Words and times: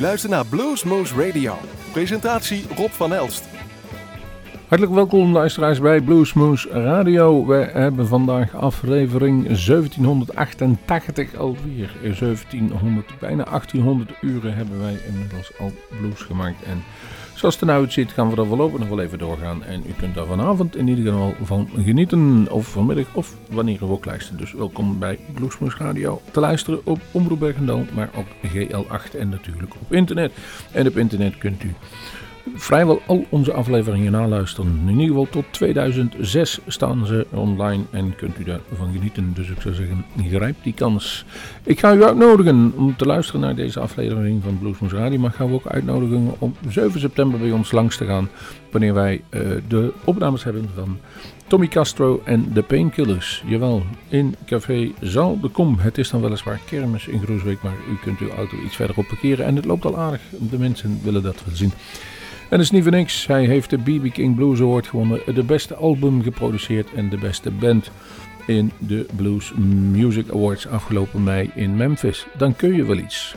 luistert 0.00 0.32
naar 0.32 0.46
Bluesmoose 0.46 1.26
Radio. 1.26 1.54
Presentatie 1.92 2.64
Rob 2.76 2.90
van 2.90 3.14
Elst. 3.14 3.44
Hartelijk 4.68 4.94
welkom 4.94 5.32
luisteraars 5.32 5.80
bij 5.80 6.00
Bluesmoose 6.00 6.68
Radio. 6.68 7.46
We 7.46 7.70
hebben 7.72 8.06
vandaag 8.06 8.56
aflevering 8.56 9.44
1788 9.44 11.36
alweer. 11.36 11.92
1700, 12.02 13.18
bijna 13.18 13.44
1800 13.44 14.10
uren 14.20 14.54
hebben 14.54 14.80
wij 14.80 14.98
inmiddels 15.06 15.58
al 15.58 15.72
blues 16.00 16.20
gemaakt. 16.20 16.62
En 16.62 16.82
zoals 17.40 17.54
het 17.54 17.62
er 17.62 17.70
nou 17.70 17.80
uitziet 17.80 18.12
gaan 18.12 18.30
we 18.30 18.40
er 18.40 18.46
voorlopig 18.46 18.78
nog 18.78 18.88
wel 18.88 19.00
even 19.00 19.18
doorgaan. 19.18 19.64
En 19.64 19.82
u 19.86 19.92
kunt 19.98 20.14
daar 20.14 20.26
vanavond 20.26 20.76
in 20.76 20.88
ieder 20.88 21.04
geval 21.04 21.34
van 21.42 21.68
genieten. 21.84 22.46
Of 22.50 22.66
vanmiddag 22.66 23.06
of 23.12 23.36
wanneer 23.50 23.82
u 23.82 23.84
ook 23.84 24.04
luistert. 24.04 24.38
Dus 24.38 24.52
welkom 24.52 24.98
bij 24.98 25.18
Bluesmoose 25.34 25.76
Radio 25.78 26.20
te 26.30 26.40
luisteren 26.40 26.80
op 26.84 27.00
Omroep 27.10 27.38
Bergendal. 27.38 27.84
Maar 27.94 28.10
op 28.14 28.26
GL8 28.46 29.18
en 29.18 29.28
natuurlijk 29.28 29.74
op 29.80 29.92
internet. 29.92 30.32
En 30.72 30.86
op 30.86 30.96
internet 30.96 31.38
kunt 31.38 31.62
u 31.62 31.74
vrijwel 32.54 33.02
al 33.06 33.24
onze 33.28 33.52
afleveringen 33.52 34.12
naluisteren. 34.12 34.80
In 34.86 34.90
ieder 34.90 35.06
geval 35.06 35.28
tot 35.30 35.44
2006 35.50 36.58
staan 36.66 37.06
ze 37.06 37.26
online 37.30 37.82
en 37.90 38.16
kunt 38.16 38.38
u 38.38 38.44
daarvan 38.44 38.92
genieten. 38.92 39.32
Dus 39.34 39.48
ik 39.48 39.60
zou 39.60 39.74
zeggen, 39.74 40.04
grijp 40.28 40.56
die 40.62 40.74
kans. 40.74 41.24
Ik 41.62 41.80
ga 41.80 41.94
u 41.94 42.04
uitnodigen 42.04 42.72
om 42.76 42.96
te 42.96 43.06
luisteren 43.06 43.40
naar 43.40 43.54
deze 43.54 43.80
aflevering 43.80 44.42
van 44.42 44.58
Bluesmoes 44.58 44.92
Radio. 44.92 45.18
Maar 45.18 45.30
gaan 45.30 45.48
we 45.48 45.54
ook 45.54 45.66
uitnodigen 45.66 46.34
om 46.38 46.54
7 46.68 47.00
september 47.00 47.38
bij 47.38 47.50
ons 47.50 47.72
langs 47.72 47.96
te 47.96 48.06
gaan. 48.06 48.28
Wanneer 48.70 48.94
wij 48.94 49.22
uh, 49.30 49.40
de 49.68 49.92
opnames 50.04 50.44
hebben 50.44 50.68
van 50.74 50.98
Tommy 51.50 51.68
Castro 51.68 52.22
en 52.24 52.52
de 52.52 52.62
Painkillers. 52.62 53.42
Jawel, 53.46 53.82
in 54.08 54.34
Café 54.46 54.92
Zaal 55.00 55.38
de. 55.40 55.78
Het 55.78 55.98
is 55.98 56.10
dan 56.10 56.20
weliswaar 56.20 56.60
kermis 56.66 57.06
in 57.06 57.22
Groesbeek, 57.22 57.62
maar 57.62 57.76
u 57.90 57.96
kunt 58.02 58.18
uw 58.18 58.30
auto 58.30 58.56
iets 58.64 58.76
verderop 58.76 59.06
parkeren. 59.06 59.46
En 59.46 59.56
het 59.56 59.64
loopt 59.64 59.84
al 59.84 59.98
aardig. 59.98 60.20
De 60.50 60.58
mensen 60.58 61.00
willen 61.02 61.22
dat 61.22 61.44
wel 61.44 61.56
zien. 61.56 61.72
En 62.50 62.56
dat 62.56 62.64
is 62.64 62.70
niet 62.70 62.82
voor 62.82 62.92
niks. 62.92 63.26
Hij 63.26 63.44
heeft 63.44 63.70
de 63.70 63.78
BB 63.78 64.12
King 64.12 64.34
Blues 64.34 64.60
Award 64.60 64.86
gewonnen. 64.86 65.20
De 65.34 65.42
beste 65.42 65.74
album 65.74 66.22
geproduceerd 66.22 66.92
en 66.94 67.08
de 67.08 67.16
beste 67.16 67.50
band 67.50 67.90
in 68.46 68.70
de 68.78 69.06
Blues 69.16 69.52
Music 69.90 70.30
Awards 70.30 70.66
afgelopen 70.66 71.22
mei 71.22 71.50
in 71.54 71.76
Memphis. 71.76 72.26
Dan 72.36 72.56
kun 72.56 72.74
je 72.74 72.84
wel 72.84 72.96
iets. 72.96 73.36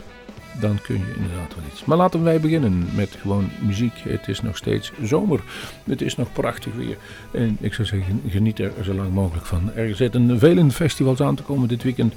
Dan 0.60 0.78
kun 0.82 0.94
je 0.94 1.14
inderdaad 1.16 1.54
wel 1.54 1.64
iets. 1.72 1.84
Maar 1.84 1.96
laten 1.96 2.22
wij 2.22 2.40
beginnen 2.40 2.86
met 2.94 3.16
gewoon 3.20 3.50
muziek. 3.66 3.92
Het 3.98 4.28
is 4.28 4.42
nog 4.42 4.56
steeds 4.56 4.92
zomer. 5.02 5.40
Het 5.84 6.02
is 6.02 6.16
nog 6.16 6.32
prachtig 6.32 6.74
weer. 6.74 6.96
En 7.32 7.56
ik 7.60 7.74
zou 7.74 7.86
zeggen, 7.88 8.22
geniet 8.28 8.58
er 8.58 8.72
zo 8.82 8.94
lang 8.94 9.12
mogelijk 9.12 9.46
van. 9.46 9.72
Er 9.74 9.96
zitten 9.96 10.38
vele 10.38 10.70
festivals 10.70 11.20
aan 11.20 11.34
te 11.34 11.42
komen 11.42 11.68
dit 11.68 11.82
weekend. 11.82 12.14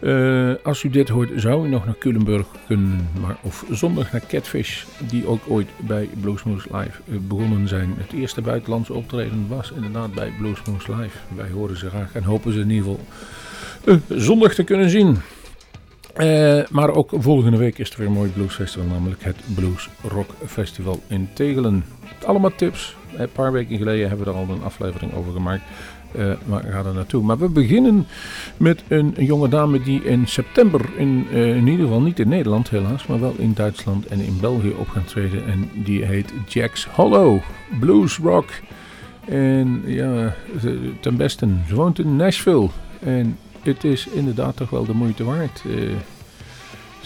Uh, 0.00 0.52
als 0.62 0.82
u 0.82 0.90
dit 0.90 1.08
hoort, 1.08 1.30
zou 1.36 1.66
u 1.66 1.68
nog 1.68 1.84
naar 1.84 1.98
Culemburg 1.98 2.46
kunnen, 2.66 3.08
maar 3.20 3.36
of 3.42 3.64
zondag 3.70 4.12
naar 4.12 4.26
Catfish, 4.28 4.84
die 5.08 5.26
ook 5.26 5.40
ooit 5.48 5.68
bij 5.76 6.08
Bluesmoose 6.20 6.68
Live 6.76 7.00
uh, 7.04 7.18
begonnen 7.20 7.68
zijn. 7.68 7.94
Het 7.96 8.12
eerste 8.12 8.40
buitenlandse 8.40 8.92
optreden 8.92 9.46
was 9.48 9.72
inderdaad 9.72 10.14
bij 10.14 10.32
Bluesmoose 10.38 10.96
Live. 10.96 11.18
Wij 11.36 11.50
horen 11.50 11.76
ze 11.76 11.88
graag 11.88 12.14
en 12.14 12.22
hopen 12.22 12.52
ze 12.52 12.60
in 12.60 12.70
ieder 12.70 12.84
geval 12.84 13.00
uh, 13.84 13.96
zondag 14.08 14.54
te 14.54 14.64
kunnen 14.64 14.90
zien. 14.90 15.16
maar 16.70 16.90
ook 16.90 17.10
volgende 17.14 17.56
week 17.56 17.78
is 17.78 17.90
er 17.90 17.98
weer 17.98 18.06
een 18.06 18.12
mooi 18.12 18.30
bluesfestival, 18.30 18.86
namelijk 18.86 19.24
het 19.24 19.36
Blues 19.54 19.88
Rock 20.02 20.30
Festival 20.46 21.02
in 21.06 21.28
Tegelen. 21.32 21.84
Allemaal 22.24 22.54
tips. 22.54 22.96
Een 23.16 23.32
paar 23.32 23.52
weken 23.52 23.76
geleden 23.76 24.08
hebben 24.08 24.26
we 24.26 24.32
er 24.32 24.38
al 24.38 24.54
een 24.54 24.62
aflevering 24.62 25.14
over 25.14 25.32
gemaakt. 25.32 25.62
Uh, 26.16 26.32
maar 26.44 26.64
er 26.64 26.94
naartoe. 26.94 27.22
Maar 27.22 27.38
we 27.38 27.48
beginnen 27.48 28.06
met 28.56 28.82
een, 28.88 29.14
jonge 29.18 29.48
dame 29.48 29.82
die 29.82 30.04
in 30.04 30.26
september, 30.26 30.80
in, 30.96 31.26
uh, 31.32 31.56
in 31.56 31.66
ieder 31.66 31.84
geval 31.84 32.02
niet 32.02 32.18
in 32.18 32.28
Nederland 32.28 32.70
helaas, 32.70 33.06
maar 33.06 33.20
wel 33.20 33.34
in 33.38 33.52
Duitsland 33.54 34.06
en 34.06 34.20
in 34.20 34.38
België 34.40 34.74
op 34.78 34.88
gaan 34.88 35.04
treden. 35.04 35.46
En 35.46 35.70
die 35.84 36.04
heet 36.04 36.32
Jax 36.48 36.86
Hollow, 36.86 37.40
blues 37.80 38.16
rock. 38.16 38.48
En 39.24 39.82
ja, 39.86 40.34
ten 41.00 41.16
beste, 41.16 41.48
ze 41.68 41.74
woont 41.74 41.98
in 41.98 42.16
Nashville. 42.16 42.68
En 43.00 43.38
het 43.62 43.84
is 43.84 44.06
inderdaad 44.06 44.56
toch 44.56 44.70
wel 44.70 44.84
de 44.84 44.94
moeite 44.94 45.24
waard. 45.24 45.62
Uh, 45.66 45.92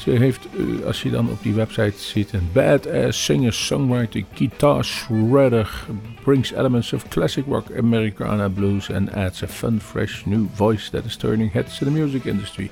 ze 0.04 0.10
heeft, 0.10 0.47
uh, 0.56 0.87
als 0.87 1.03
je 1.03 1.10
dan 1.10 1.31
op 1.31 1.42
die 1.42 1.54
website 1.54 1.92
ziet, 1.97 2.32
een 2.32 2.48
badass 2.53 3.25
singer, 3.25 3.53
songwriter, 3.53 4.25
guitar 4.34 4.84
shredder, 4.84 5.87
brings 6.22 6.53
elements 6.53 6.92
of 6.92 7.09
classic 7.09 7.44
rock, 7.47 7.66
Americana 7.78 8.48
blues 8.48 8.91
and 8.91 9.12
adds 9.12 9.43
a 9.43 9.47
fun, 9.47 9.81
fresh 9.81 10.25
new 10.25 10.47
voice 10.53 10.91
that 10.91 11.04
is 11.04 11.16
turning 11.16 11.53
heads 11.53 11.81
in 11.81 11.87
the 11.87 11.93
music 11.93 12.25
industry. 12.25 12.70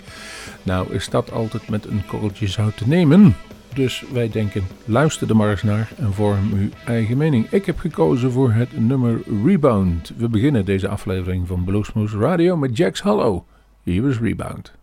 Nou 0.62 0.92
is 0.94 1.08
dat 1.08 1.32
altijd 1.32 1.68
met 1.68 1.86
een 1.86 2.02
korreltje 2.06 2.46
zout 2.46 2.76
te 2.76 2.88
nemen. 2.88 3.36
Dus 3.74 4.04
wij 4.12 4.28
denken, 4.28 4.62
luister 4.84 5.28
er 5.28 5.36
maar 5.36 5.50
eens 5.50 5.62
naar 5.62 5.92
en 5.96 6.12
vorm 6.12 6.52
uw 6.52 6.68
eigen 6.86 7.16
mening. 7.16 7.50
Ik 7.50 7.66
heb 7.66 7.78
gekozen 7.78 8.32
voor 8.32 8.52
het 8.52 8.80
nummer 8.80 9.20
Rebound. 9.44 10.12
We 10.16 10.28
beginnen 10.28 10.64
deze 10.64 10.88
aflevering 10.88 11.46
van 11.46 11.64
Bluesmoose 11.64 12.18
Radio 12.18 12.56
met 12.56 12.76
Jax 12.76 13.00
Hollow. 13.00 13.42
Hier 13.82 14.08
is 14.08 14.18
Rebound. 14.18 14.81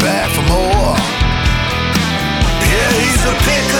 Back 0.00 0.30
for 0.30 0.42
more. 0.52 0.94
Yeah, 2.70 2.90
he's 3.00 3.22
a 3.24 3.34
picker, 3.46 3.77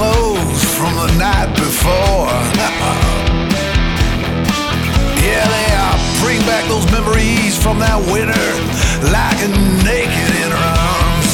clothes 0.00 0.64
from 0.78 0.94
the 0.96 1.12
night 1.18 1.52
before. 1.60 2.32
yeah, 5.20 5.44
they 5.44 5.68
uh, 5.76 5.92
bring 6.24 6.40
back 6.48 6.64
those 6.72 6.88
memories 6.88 7.60
from 7.60 7.76
that 7.84 8.00
winter, 8.08 8.48
lying 9.12 9.52
naked 9.84 10.32
in 10.40 10.48
her 10.56 10.68
arms. 10.88 11.30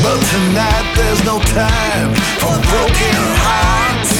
But 0.00 0.16
tonight 0.32 0.88
there's 0.96 1.22
no 1.28 1.36
time 1.44 2.16
for 2.40 2.56
broken 2.72 3.16
hearts. 3.44 4.12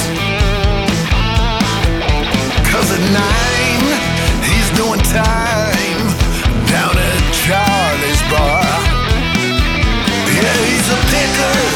Cause 2.69 2.89
at 2.93 3.01
nine, 3.09 3.85
he's 4.45 4.69
doing 4.77 5.01
time 5.09 6.05
down 6.69 6.93
at 6.93 7.21
Charlie's 7.33 8.21
bar. 8.29 8.89
Yeah, 10.39 10.55
he's 10.71 10.87
a 10.87 10.99
picker, 11.11 11.68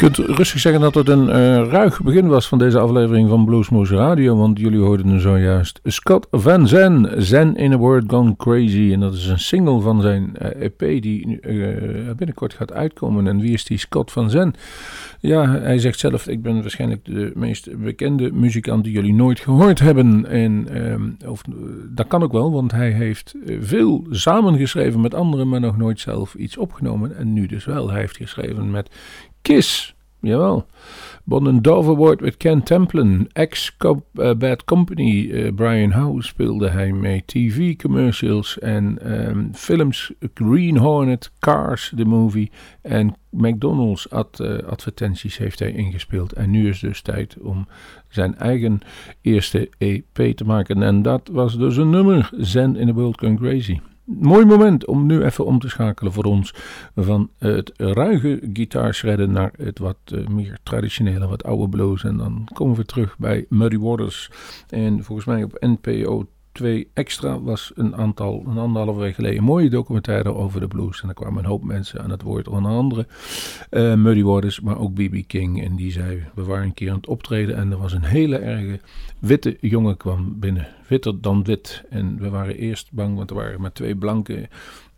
kunt 0.00 0.16
rustig 0.16 0.60
zeggen 0.60 0.80
dat 0.80 0.94
het 0.94 1.08
een 1.08 1.28
eh, 1.28 1.68
ruig 1.68 2.02
begin 2.02 2.26
was 2.26 2.48
van 2.48 2.58
deze 2.58 2.78
aflevering 2.78 3.28
van 3.28 3.44
Bluesmoose 3.44 3.96
Radio, 3.96 4.36
want 4.36 4.58
jullie 4.58 4.78
hoorden 4.78 5.20
zojuist 5.20 5.80
Scott 5.84 6.26
Van 6.30 6.68
Zen, 6.68 7.08
Zen 7.16 7.56
in 7.56 7.72
a 7.72 7.76
Word 7.76 8.04
Gone 8.06 8.36
Crazy. 8.36 8.90
En 8.92 9.00
dat 9.00 9.14
is 9.14 9.26
een 9.26 9.38
single 9.38 9.80
van 9.80 10.00
zijn 10.00 10.36
eh, 10.36 10.62
EP 10.62 11.02
die 11.02 11.26
nu, 11.26 11.38
eh, 11.38 12.14
binnenkort 12.16 12.54
gaat 12.54 12.72
uitkomen. 12.72 13.26
En 13.26 13.40
wie 13.40 13.52
is 13.52 13.64
die 13.64 13.78
Scott 13.78 14.12
Van 14.12 14.30
Zen? 14.30 14.54
Ja, 15.20 15.50
hij 15.50 15.78
zegt 15.78 15.98
zelf, 15.98 16.26
ik 16.26 16.42
ben 16.42 16.60
waarschijnlijk 16.60 17.04
de 17.04 17.32
meest 17.34 17.78
bekende 17.78 18.32
muzikant 18.32 18.84
die 18.84 18.92
jullie 18.92 19.14
nooit 19.14 19.40
gehoord 19.40 19.78
hebben. 19.78 20.26
En 20.26 20.68
ehm, 20.68 21.30
of, 21.30 21.42
dat 21.88 22.06
kan 22.06 22.22
ook 22.22 22.32
wel, 22.32 22.52
want 22.52 22.72
hij 22.72 22.90
heeft 22.90 23.34
veel 23.60 24.06
samengeschreven 24.10 25.00
met 25.00 25.14
anderen, 25.14 25.48
maar 25.48 25.60
nog 25.60 25.76
nooit 25.76 26.00
zelf 26.00 26.34
iets 26.34 26.56
opgenomen. 26.56 27.16
En 27.16 27.32
nu 27.32 27.46
dus 27.46 27.64
wel. 27.64 27.90
Hij 27.90 28.00
heeft 28.00 28.16
geschreven 28.16 28.70
met 28.70 28.90
Kiss, 29.42 29.94
jawel. 30.20 30.66
Won 31.24 31.46
een 31.46 31.62
Dove 31.62 31.90
Award 31.90 32.20
met 32.20 32.36
Ken 32.36 32.62
Templin. 32.62 33.28
Ex-Bad 33.32 34.64
Company, 34.64 35.20
uh, 35.20 35.54
Brian 35.54 35.90
Howe 35.90 36.22
speelde 36.22 36.68
hij 36.68 36.92
mee. 36.92 37.22
TV-commercials 37.26 38.58
en 38.58 39.12
um, 39.28 39.50
films. 39.54 40.12
Green 40.34 40.76
Hornet, 40.76 41.32
Cars, 41.38 41.92
the 41.96 42.04
movie. 42.04 42.50
En 42.82 43.16
McDonald's 43.30 44.10
ad, 44.10 44.38
uh, 44.42 44.58
advertenties 44.58 45.38
heeft 45.38 45.58
hij 45.58 45.72
ingespeeld. 45.72 46.32
En 46.32 46.50
nu 46.50 46.68
is 46.68 46.80
dus 46.80 47.02
tijd 47.02 47.36
om 47.40 47.68
zijn 48.08 48.36
eigen 48.36 48.80
eerste 49.20 49.70
EP 49.78 50.36
te 50.36 50.44
maken. 50.44 50.82
En 50.82 51.02
dat 51.02 51.28
was 51.32 51.58
dus 51.58 51.76
een 51.76 51.90
nummer, 51.90 52.30
Zen 52.36 52.76
in 52.76 52.86
the 52.86 52.94
World 52.94 53.18
Gone 53.18 53.36
Crazy 53.36 53.80
mooi 54.18 54.44
moment 54.44 54.86
om 54.86 55.06
nu 55.06 55.22
even 55.24 55.44
om 55.44 55.58
te 55.58 55.68
schakelen 55.68 56.12
voor 56.12 56.24
ons 56.24 56.54
van 56.94 57.30
het 57.38 57.72
ruige 57.76 58.40
gitaarshredden 58.52 59.32
naar 59.32 59.52
het 59.56 59.78
wat 59.78 59.96
uh, 60.14 60.26
meer 60.26 60.58
traditionele, 60.62 61.28
wat 61.28 61.44
oude 61.44 61.68
blues. 61.68 62.04
En 62.04 62.16
dan 62.16 62.48
komen 62.52 62.76
we 62.76 62.84
terug 62.84 63.18
bij 63.18 63.46
Muddy 63.48 63.78
Waters. 63.78 64.30
En 64.68 65.04
volgens 65.04 65.26
mij 65.26 65.42
op 65.42 65.56
NPO 65.60 66.26
2 66.52 66.88
Extra 66.94 67.40
was 67.40 67.72
een 67.74 67.96
aantal, 67.96 68.44
een 68.46 68.58
anderhalf 68.58 68.96
week 68.96 69.14
geleden, 69.14 69.38
een 69.38 69.44
mooie 69.44 69.70
documentaire 69.70 70.34
over 70.34 70.60
de 70.60 70.68
blues. 70.68 71.00
En 71.00 71.06
daar 71.06 71.16
kwamen 71.16 71.38
een 71.38 71.50
hoop 71.50 71.64
mensen 71.64 72.02
aan 72.02 72.10
het 72.10 72.22
woord, 72.22 72.48
onder 72.48 72.70
andere 72.70 73.06
uh, 73.70 73.94
Muddy 73.94 74.22
Waters, 74.22 74.60
maar 74.60 74.78
ook 74.78 74.94
B.B. 74.94 75.26
King. 75.26 75.64
En 75.64 75.76
die 75.76 75.92
zei, 75.92 76.24
we 76.34 76.44
waren 76.44 76.64
een 76.64 76.74
keer 76.74 76.90
aan 76.90 76.96
het 76.96 77.06
optreden 77.06 77.56
en 77.56 77.70
er 77.70 77.78
was 77.78 77.92
een 77.92 78.04
hele 78.04 78.38
erge 78.38 78.80
witte 79.18 79.56
jongen 79.60 79.96
kwam 79.96 80.38
binnen. 80.38 80.66
Witter 80.86 81.20
dan 81.20 81.44
wit. 81.44 81.84
En 81.90 82.18
we 82.18 82.28
waren 82.28 82.56
eerst 82.56 82.92
bang, 82.92 83.16
want 83.16 83.30
er 83.30 83.36
waren 83.36 83.60
maar 83.60 83.72
twee 83.72 83.96
blanken 83.96 84.48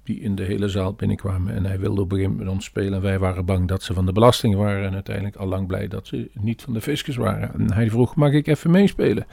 die 0.04 0.21
in 0.21 0.35
de 0.35 0.42
hele 0.42 0.68
zaal 0.68 0.92
binnenkwamen. 0.92 1.54
En 1.54 1.66
hij 1.66 1.78
wilde 1.78 2.00
op 2.00 2.11
een 2.11 2.16
gegeven 2.16 2.30
moment 2.30 2.47
met 2.47 2.54
ons 2.54 2.64
spelen. 2.64 2.92
En 2.92 3.00
wij 3.00 3.18
waren 3.18 3.44
bang 3.44 3.68
dat 3.68 3.82
ze 3.82 3.94
van 3.94 4.06
de 4.06 4.12
belasting 4.12 4.54
waren. 4.54 4.87
En 4.87 4.94
uiteindelijk 4.94 5.37
al 5.37 5.47
lang 5.47 5.66
blij 5.66 5.88
dat 5.88 6.06
ze 6.06 6.30
niet 6.32 6.62
van 6.62 6.73
de 6.73 6.80
fiscus 6.80 7.16
waren. 7.16 7.54
En 7.54 7.73
hij 7.73 7.90
vroeg, 7.90 8.16
mag 8.16 8.32
ik 8.32 8.47
even 8.47 8.71
meespelen? 8.71 9.26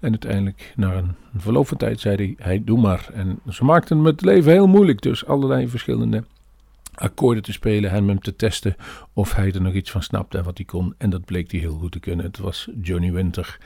En 0.00 0.10
uiteindelijk, 0.10 0.72
na 0.76 0.94
een 0.94 1.14
verloop 1.36 1.68
van 1.68 1.76
tijd, 1.76 2.00
zei 2.00 2.16
hij, 2.16 2.34
hij 2.38 2.62
doe 2.64 2.80
maar. 2.80 3.08
En 3.12 3.40
ze 3.48 3.64
maakten 3.64 3.96
hem 3.96 4.06
het 4.06 4.20
leven 4.20 4.52
heel 4.52 4.66
moeilijk. 4.66 5.00
Dus 5.00 5.26
allerlei 5.26 5.68
verschillende 5.68 6.24
akkoorden 6.94 7.42
te 7.42 7.52
spelen 7.52 7.90
en 7.90 8.08
hem 8.08 8.20
te 8.20 8.36
testen 8.36 8.76
of 9.12 9.34
hij 9.34 9.52
er 9.52 9.62
nog 9.62 9.74
iets 9.74 9.90
van 9.90 10.02
snapte 10.02 10.38
en 10.38 10.44
wat 10.44 10.56
hij 10.56 10.66
kon. 10.66 10.94
En 10.98 11.10
dat 11.10 11.24
bleek 11.24 11.50
hij 11.50 11.60
heel 11.60 11.78
goed 11.78 11.92
te 11.92 12.00
kunnen. 12.00 12.24
Het 12.24 12.38
was 12.38 12.68
Johnny 12.82 13.12
Winter. 13.12 13.58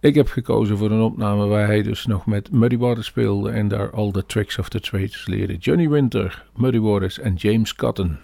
Ik 0.00 0.14
heb 0.14 0.28
gekozen 0.28 0.78
voor 0.78 0.90
een 0.90 1.00
opname 1.00 1.46
waar 1.46 1.66
hij 1.66 1.82
dus 1.82 2.06
nog 2.06 2.26
met 2.26 2.52
Muddy 2.52 2.76
Waters 2.76 3.06
speelde 3.06 3.50
en 3.50 3.68
daar 3.68 3.90
al 3.90 4.12
de 4.12 4.26
tricks 4.26 4.58
of 4.58 4.68
the 4.68 4.80
trades 4.80 5.26
leerde. 5.26 5.56
Johnny 5.56 5.88
Winter, 5.88 6.46
Muddy 6.56 6.78
Waters 6.78 7.18
en 7.18 7.34
James 7.34 7.74
Cotton. 7.74 8.16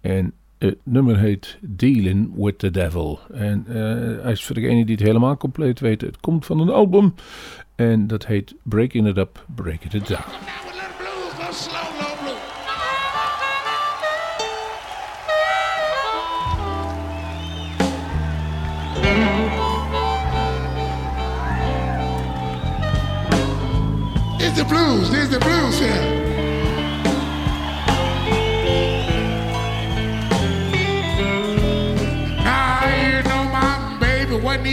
En 0.00 0.32
het 0.58 0.76
nummer 0.82 1.18
heet 1.18 1.58
Dealing 1.60 2.32
with 2.36 2.58
the 2.58 2.70
Devil. 2.70 3.20
En 3.32 3.64
uh, 3.68 4.30
is 4.30 4.44
voor 4.44 4.54
degene 4.54 4.84
die 4.84 4.94
het 4.94 5.04
helemaal 5.04 5.36
compleet 5.36 5.80
weet, 5.80 6.00
het 6.00 6.20
komt 6.20 6.46
van 6.46 6.60
een 6.60 6.70
album. 6.70 7.14
En 7.74 8.06
dat 8.06 8.26
heet 8.26 8.54
Breaking 8.62 9.06
It 9.06 9.16
Up, 9.16 9.44
Breaking 9.54 9.92
It 9.92 10.06
Down. 10.06 10.22
The 24.54 24.64
blues, 24.64 25.10
there's 25.10 25.28
the 25.30 25.40
blues 25.40 25.80
here. 25.80 26.13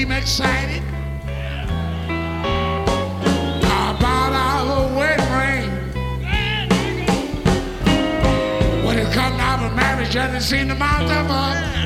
Even 0.01 0.17
excited 0.17 0.81
about 3.69 4.33
our 4.33 4.97
wedding 4.97 5.31
ring. 5.37 5.69
When 8.83 8.97
it 8.97 9.13
come 9.13 9.37
to 9.37 9.43
our 9.43 9.75
marriage, 9.75 10.13
didn't 10.13 10.41
seem 10.41 10.69
to 10.69 10.75
mount 10.75 11.11
up. 11.11 11.80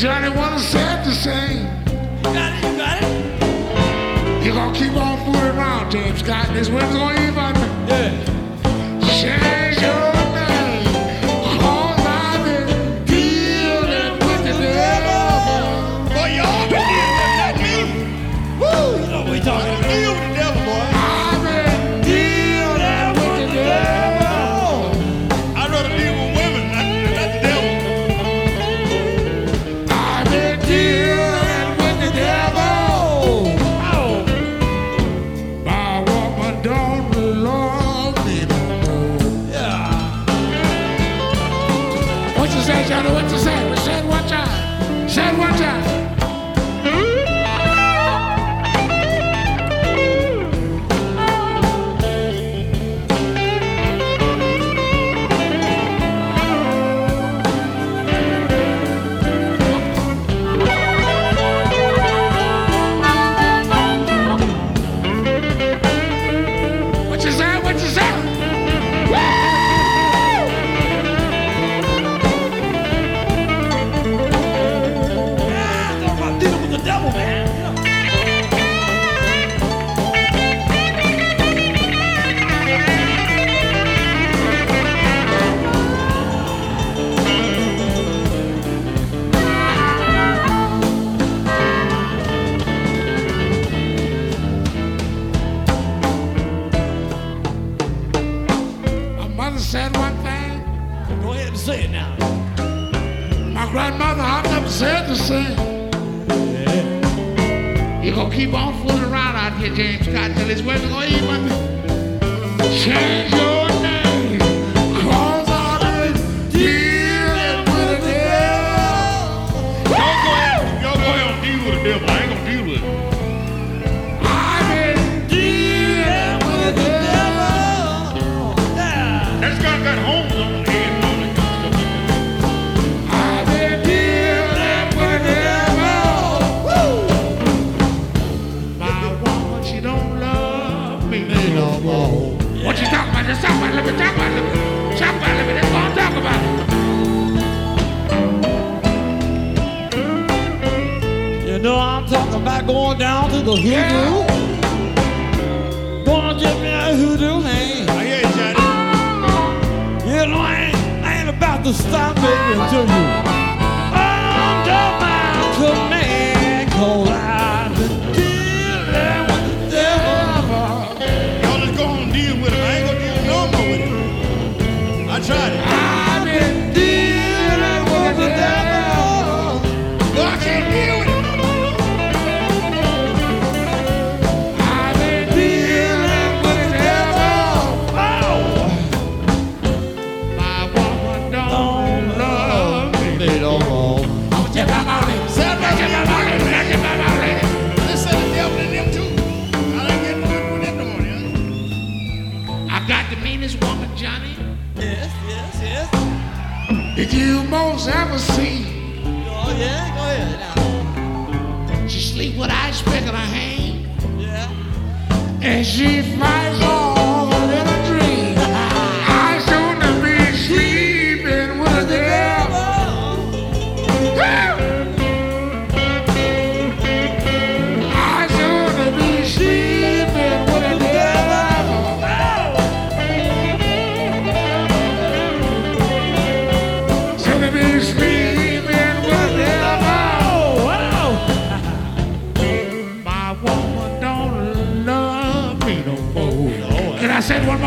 Johnny 0.00 0.30
wanna 0.30 0.58
say? 0.58 1.04
the 1.04 1.12
same. 1.12 1.66
Got 2.22 2.52
it, 2.54 2.64
you 2.64 2.78
got 2.78 3.02
it. 3.02 4.42
You're 4.42 4.54
gonna 4.54 4.78
keep 4.78 4.96
on 4.96 5.18
fooling 5.26 5.58
around, 5.58 5.90
James 5.90 6.20
Scott. 6.20 6.48
This 6.54 6.70
wind's 6.70 6.94
gonna 6.96 7.29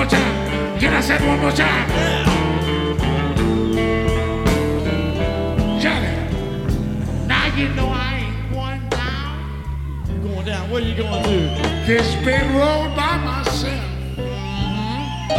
more 0.04 0.12
time? 0.12 0.80
Can 0.80 0.94
I 0.94 1.02
say 1.02 1.16
it 1.16 1.22
one 1.22 1.40
more 1.40 1.52
time? 1.52 1.90
Yeah. 1.90 2.24
Johnny, 5.80 7.28
now 7.28 7.56
you 7.56 7.70
know 7.70 7.88
I 7.88 8.26
ain't 8.26 8.52
going 8.54 8.90
down. 8.90 9.40
You 10.08 10.16
going 10.30 10.46
down. 10.46 10.70
What 10.70 10.84
are 10.84 10.86
you 10.86 10.96
going 10.96 11.24
to? 11.24 11.30
do? 11.30 11.48
This 11.86 12.16
big 12.26 12.44
road 12.52 12.94
by 12.96 13.18
myself. 13.18 13.82
Mm-hmm. 14.18 15.32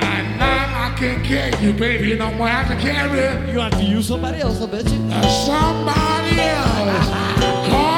And 0.00 0.38
now 0.38 0.86
I 0.86 0.94
can't 0.98 1.24
carry 1.24 1.62
you, 1.62 1.72
baby. 1.72 2.08
You 2.08 2.16
know 2.16 2.26
I'm 2.26 2.38
going 2.38 2.50
to 2.50 2.56
have 2.56 2.68
to 2.68 2.76
carry 2.76 3.18
you. 3.18 3.52
You 3.52 3.60
have 3.60 3.72
to 3.72 3.84
use 3.84 4.08
somebody 4.08 4.40
else, 4.40 4.62
I 4.62 4.66
bet 4.66 4.90
you. 4.90 4.98
Uh, 5.10 5.22
somebody 5.28 6.40
else. 6.40 7.86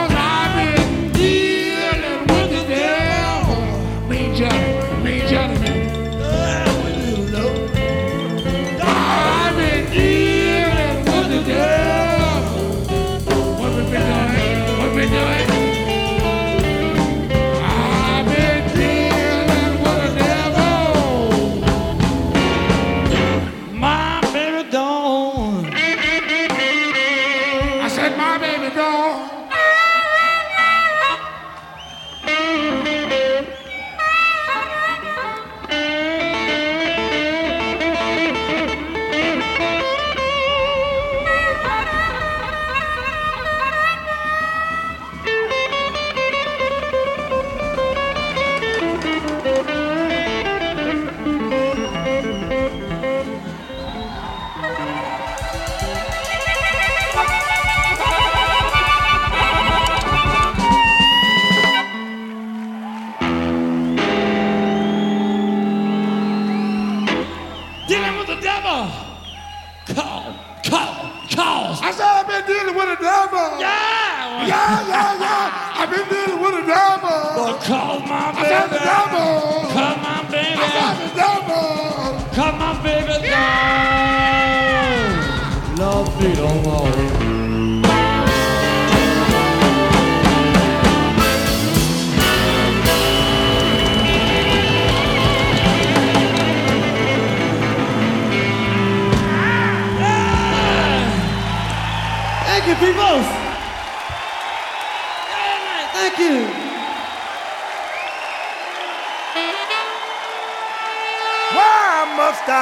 yeah, 74.88 75.18
yeah. 75.18 75.78
I've 75.78 75.90
been 75.90 76.08
dealing 76.08 76.40
with 76.42 76.62
a 76.62 76.66
devil. 76.66 77.20
But 77.34 77.58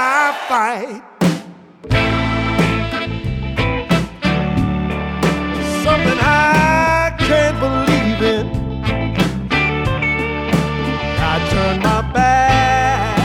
I 0.02 0.32
fight. 0.48 1.02
Something 5.84 6.18
I 6.18 7.14
can't 7.18 7.60
believe 7.60 8.22
in. 8.22 8.46
I 11.18 11.34
turn 11.50 11.82
my 11.82 12.00
back, 12.12 13.18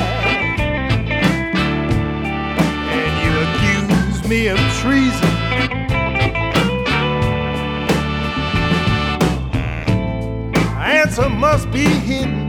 and 2.98 3.14
you 3.24 3.32
accuse 3.46 4.20
me 4.28 4.48
of 4.48 4.60
treason. 4.82 5.34
Answer 10.78 11.30
must 11.30 11.72
be 11.72 11.86
hidden. 11.86 12.45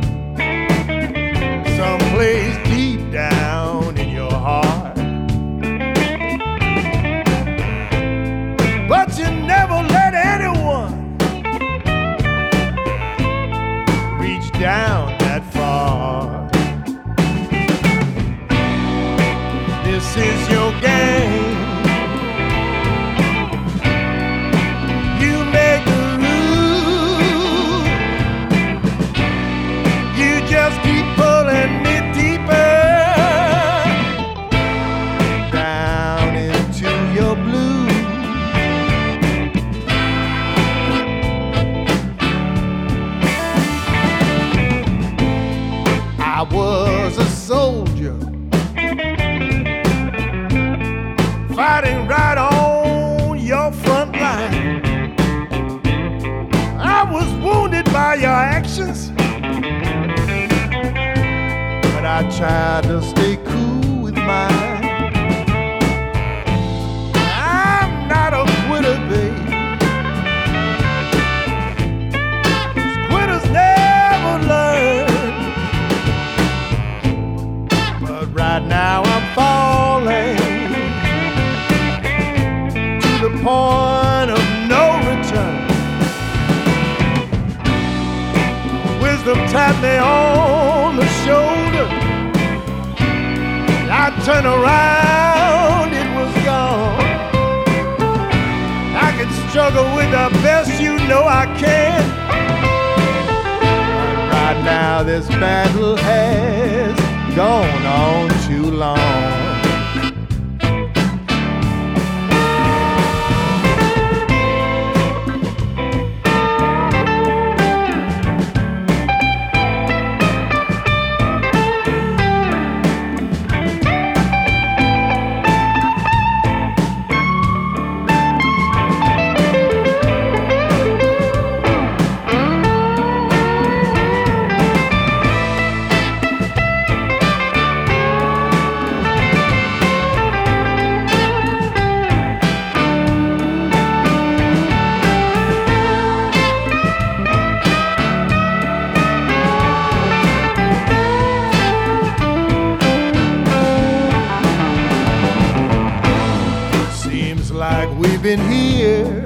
Been 158.27 158.51
here, 158.51 159.26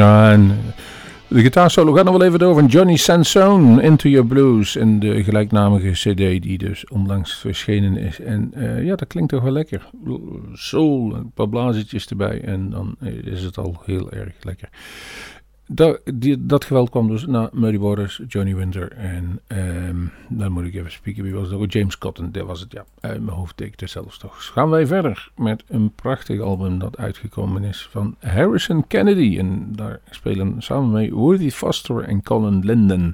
Ja, 0.00 0.32
en 0.32 0.58
de 1.28 1.40
gitaarsolo 1.40 1.92
gaat 1.92 2.04
nog 2.04 2.16
wel 2.16 2.26
even 2.26 2.38
door 2.38 2.54
van 2.54 2.66
Johnny 2.66 2.96
Sansone, 2.96 3.82
Into 3.82 4.08
Your 4.08 4.26
Blues. 4.26 4.76
En 4.76 4.98
de 4.98 5.24
gelijknamige 5.24 5.90
cd 5.90 6.42
die 6.42 6.58
dus 6.58 6.88
onlangs 6.88 7.34
verschenen 7.34 7.96
is. 7.96 8.20
En 8.20 8.50
eh, 8.54 8.84
ja, 8.84 8.96
dat 8.96 9.08
klinkt 9.08 9.30
toch 9.30 9.42
wel 9.42 9.52
lekker. 9.52 9.90
Soul, 10.52 11.14
een 11.14 11.30
paar 11.34 11.48
blazetjes 11.48 12.06
erbij 12.06 12.40
en 12.40 12.70
dan 12.70 12.96
is 13.24 13.42
het 13.42 13.58
al 13.58 13.82
heel 13.84 14.10
erg 14.10 14.32
lekker. 14.42 14.68
Dat, 15.72 16.00
die, 16.14 16.46
dat 16.46 16.64
geweld 16.64 16.90
kwam 16.90 17.08
dus 17.08 17.26
naar 17.26 17.48
Muddy 17.52 17.78
Waters, 17.78 18.20
Johnny 18.28 18.54
Winter 18.54 18.92
en 18.92 19.40
ehm, 19.46 19.96
dan 20.28 20.52
moet 20.52 20.64
ik 20.64 20.74
even 20.74 20.92
spieken, 20.92 21.22
wie 21.22 21.34
was 21.34 21.48
dat? 21.48 21.58
Oh, 21.58 21.66
James 21.68 21.98
Cotton, 21.98 22.32
dat 22.32 22.46
was 22.46 22.60
het, 22.60 22.72
ja. 22.72 22.84
Mijn 23.00 23.28
hoofd 23.28 23.58
deed 23.58 23.80
ik 23.80 23.88
zelfs 23.88 24.18
toch. 24.18 24.36
Dus 24.36 24.48
gaan 24.48 24.70
wij 24.70 24.86
verder 24.86 25.30
met 25.36 25.64
een 25.68 25.92
prachtig 25.94 26.40
album 26.40 26.78
dat 26.78 26.98
uitgekomen 26.98 27.64
is 27.64 27.88
van 27.90 28.16
Harrison 28.18 28.86
Kennedy. 28.86 29.38
En 29.38 29.68
daar 29.72 30.00
spelen 30.10 30.62
samen 30.62 30.90
mee 30.90 31.14
Woody 31.14 31.50
Foster 31.50 32.02
en 32.02 32.22
Colin 32.22 32.64
Linden. 32.64 33.12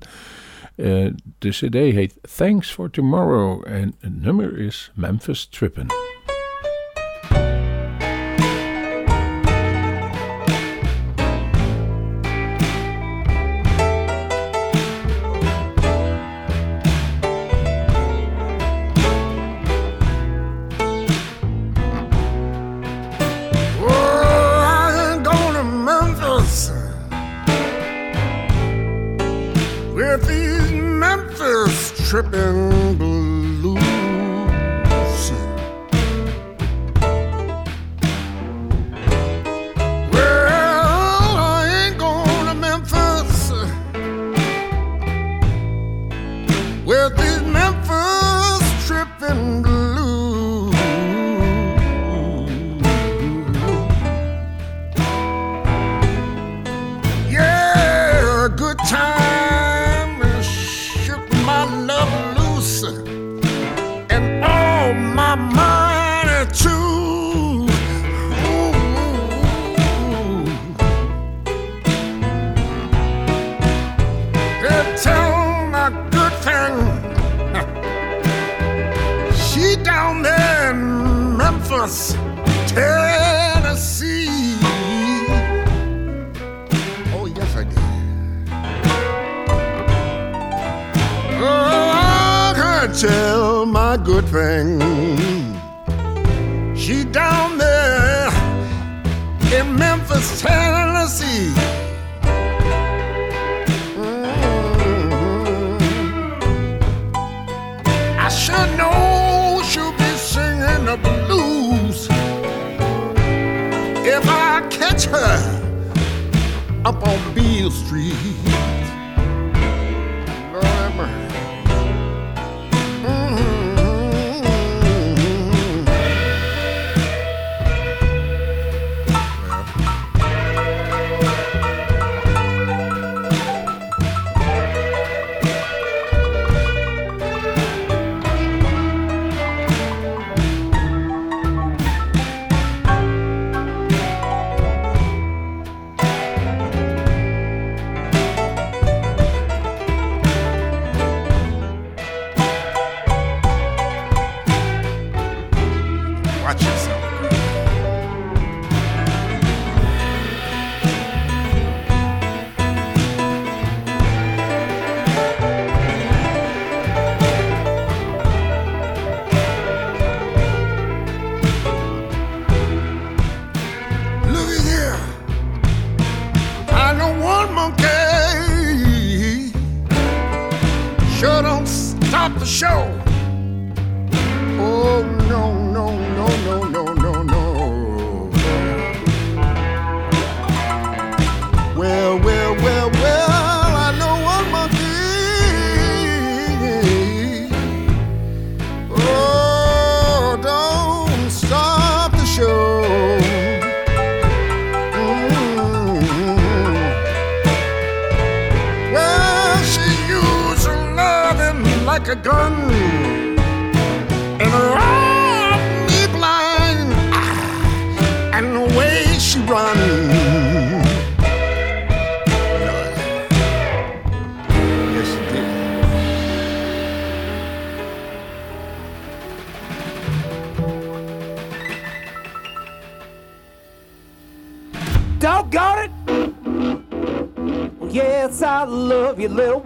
Eh, 0.74 1.06
de 1.38 1.48
cd 1.48 1.74
heet 1.74 2.18
Thanks 2.36 2.72
for 2.72 2.90
Tomorrow 2.90 3.66
en 3.66 3.94
het 3.98 4.22
nummer 4.22 4.58
is 4.58 4.90
Memphis 4.94 5.46
Trippin'. 5.46 6.15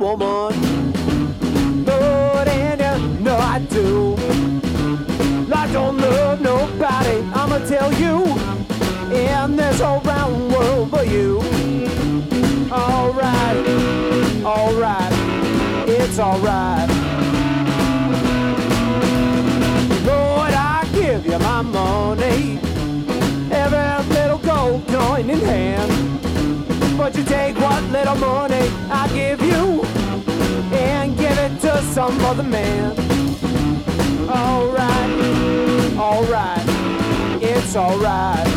woman. 0.00 0.54
But 1.84 2.48
and 2.48 2.80
you 2.80 3.20
know 3.20 3.36
I 3.36 3.58
do. 3.68 4.16
I 5.52 5.70
don't 5.72 5.98
love 5.98 6.40
nobody, 6.40 7.18
I'ma 7.34 7.58
tell 7.66 7.92
you. 7.92 8.24
In 9.14 9.56
this 9.56 9.80
whole 9.80 10.00
round 10.00 10.52
world 10.52 10.90
for 10.90 11.04
you. 11.04 11.40
Alright, 12.72 13.56
alright, 14.42 15.12
it's 15.86 16.18
alright. 16.18 16.88
Lord, 20.06 20.54
I 20.54 20.88
give 20.94 21.26
you 21.26 21.38
my 21.38 21.60
money. 21.60 22.58
Every 23.52 24.14
little 24.14 24.38
gold 24.38 24.86
coin 24.88 25.28
in 25.28 25.40
hand. 25.40 25.92
But 26.96 27.14
you 27.16 27.24
take 27.24 27.56
what 27.56 27.82
little 27.84 28.16
more. 28.16 28.39
down 32.11 32.20
for 32.20 32.35
the 32.35 32.42
man. 32.42 32.92
Alright, 34.29 35.96
alright, 35.96 37.42
it's 37.42 37.77
alright. 37.77 38.49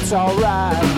It's 0.00 0.12
alright. 0.12 0.97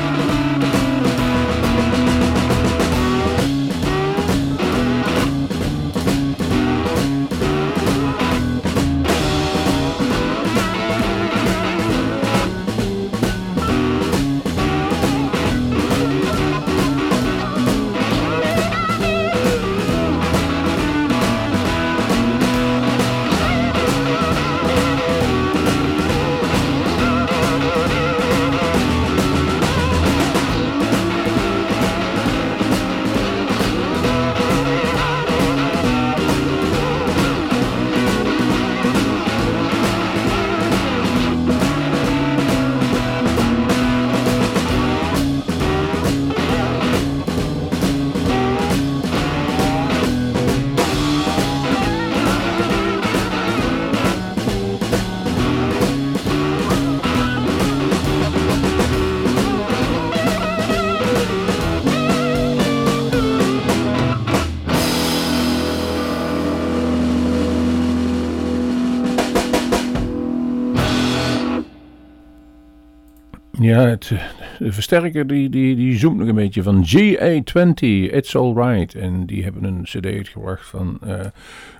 Ja, 73.70 73.86
het, 73.86 74.12
de 74.58 74.72
versterker 74.72 75.26
die, 75.26 75.48
die, 75.48 75.76
die 75.76 75.98
zoomt 75.98 76.16
nog 76.18 76.28
een 76.28 76.34
beetje 76.34 76.62
van 76.62 76.84
GA20, 76.86 78.12
It's 78.12 78.36
Alright. 78.36 78.94
En 78.94 79.26
die 79.26 79.42
hebben 79.42 79.64
een 79.64 79.82
cd 79.82 80.06
uitgebracht 80.06 80.66
van 80.66 80.98
eh, 81.00 81.26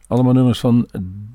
allemaal 0.06 0.32
nummers 0.32 0.60
van 0.60 0.88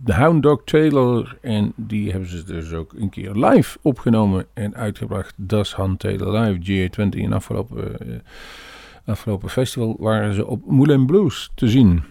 Hound 0.05 0.43
Dog 0.43 0.61
Taylor. 0.63 1.37
En 1.41 1.73
die 1.75 2.11
hebben 2.11 2.29
ze 2.29 2.43
dus 2.43 2.73
ook 2.73 2.93
een 2.93 3.09
keer 3.09 3.31
live 3.31 3.77
opgenomen 3.81 4.45
en 4.53 4.75
uitgebracht. 4.75 5.33
Das 5.37 5.73
Hand 5.73 5.99
Taylor 5.99 6.39
Live, 6.39 6.89
GA20. 6.89 7.09
In 7.09 7.33
afgelopen, 7.33 7.99
eh, 7.99 8.15
afgelopen 9.05 9.49
festival 9.49 9.95
waren 9.99 10.33
ze 10.33 10.47
op 10.47 10.65
Moulin 10.65 11.05
Blues 11.05 11.51
te 11.55 11.69
zien. 11.69 12.03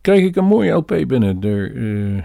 Kreeg 0.00 0.24
ik 0.24 0.36
een 0.36 0.44
mooie 0.44 0.72
LP 0.72 1.04
binnen. 1.06 1.40
De 1.40 1.72
eh, 1.74 2.24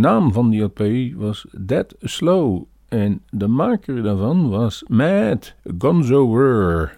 naam 0.00 0.32
van 0.32 0.50
die 0.50 0.62
LP 0.62 0.82
was 1.14 1.46
Dead 1.52 1.94
Slow. 2.00 2.64
En 2.88 3.20
de 3.30 3.46
maker 3.46 4.02
daarvan 4.02 4.48
was 4.48 4.84
Matt 4.88 5.54
Gonzower. 5.78 6.96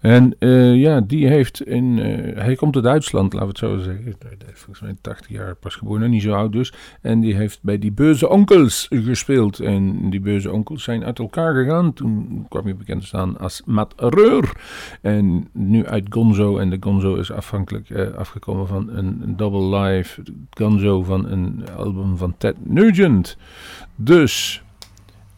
En 0.00 0.34
eh, 0.38 0.76
ja, 0.76 1.00
die 1.00 1.26
heeft 1.26 1.62
in. 1.62 1.98
eh, 1.98 2.42
hij 2.42 2.54
komt 2.54 2.74
uit 2.74 2.84
Duitsland, 2.84 3.32
laten 3.32 3.48
we 3.48 3.52
het 3.54 3.58
zo 3.58 3.78
zeggen. 3.92 4.14
Volgens 4.54 4.80
mij 4.80 4.94
80 5.00 5.28
jaar 5.28 5.54
pas 5.54 5.74
geboren, 5.74 6.10
niet 6.10 6.22
zo 6.22 6.32
oud 6.32 6.52
dus. 6.52 6.72
En 7.00 7.20
die 7.20 7.34
heeft 7.34 7.58
bij 7.62 7.78
die 7.78 7.92
Beuze 7.92 8.28
Onkels 8.28 8.86
gespeeld. 8.90 9.60
En 9.60 10.10
die 10.10 10.20
Beuze 10.20 10.52
Onkels 10.52 10.82
zijn 10.82 11.04
uit 11.04 11.18
elkaar 11.18 11.54
gegaan. 11.54 11.92
Toen 11.92 12.46
kwam 12.48 12.64
hij 12.64 12.76
bekend 12.76 13.00
te 13.00 13.06
staan 13.06 13.38
als 13.38 13.62
Matt 13.64 13.94
Reur. 13.96 14.52
En 15.00 15.48
nu 15.52 15.86
uit 15.86 16.06
Gonzo. 16.08 16.58
En 16.58 16.70
de 16.70 16.76
Gonzo 16.80 17.14
is 17.14 17.32
afhankelijk 17.32 17.90
eh, 17.90 18.14
afgekomen 18.14 18.66
van 18.66 18.88
een, 18.90 19.20
een 19.22 19.36
double 19.36 19.78
live 19.78 20.22
Gonzo 20.50 21.02
van 21.02 21.26
een 21.26 21.64
album 21.76 22.16
van 22.16 22.34
Ted 22.38 22.56
Nugent. 22.64 23.36
Dus. 23.96 24.62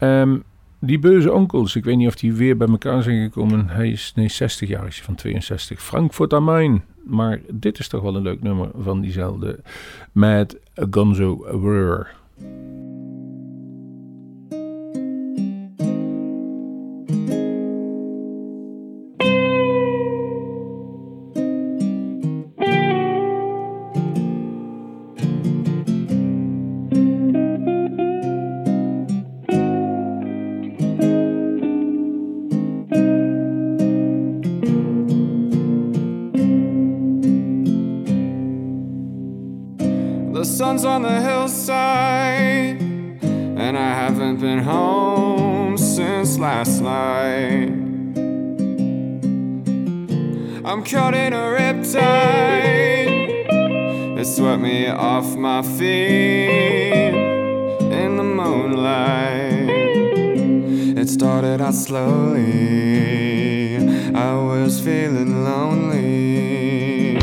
Ehm, 0.03 0.37
die 0.79 0.99
beuze 0.99 1.31
onkels, 1.31 1.75
ik 1.75 1.83
weet 1.83 1.97
niet 1.97 2.07
of 2.07 2.15
die 2.15 2.33
weer 2.33 2.57
bij 2.57 2.67
elkaar 2.67 3.03
zijn 3.03 3.23
gekomen. 3.23 3.67
Hij 3.69 3.89
is 3.89 4.11
nee, 4.15 4.29
60 4.29 4.69
jaar, 4.69 4.87
is 4.87 5.01
van 5.01 5.15
62. 5.15 5.81
Frankfurt 5.81 6.33
am 6.33 6.43
Main. 6.43 6.83
Maar 7.03 7.39
dit 7.51 7.79
is 7.79 7.87
toch 7.87 8.01
wel 8.01 8.15
een 8.15 8.21
leuk 8.21 8.41
nummer 8.41 8.69
van 8.77 9.01
diezelfde 9.01 9.59
Mad 10.11 10.57
Gonzo 10.73 11.61
Were. 11.61 12.07
Slowly, 61.83 63.75
I 64.15 64.33
was 64.35 64.79
feeling 64.79 65.43
lonely, 65.43 67.15